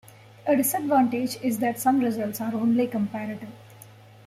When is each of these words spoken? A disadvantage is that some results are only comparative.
A 0.47 0.55
disadvantage 0.55 1.37
is 1.43 1.59
that 1.59 1.79
some 1.79 1.99
results 1.99 2.41
are 2.41 2.55
only 2.55 2.87
comparative. 2.87 3.49